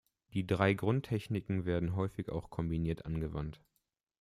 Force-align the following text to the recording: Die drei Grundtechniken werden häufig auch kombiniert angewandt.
Die 0.33 0.47
drei 0.47 0.73
Grundtechniken 0.73 1.63
werden 1.63 1.95
häufig 1.95 2.29
auch 2.29 2.49
kombiniert 2.49 3.05
angewandt. 3.05 3.61